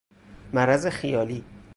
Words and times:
مرض 0.53 0.87
خیالی 0.87 1.43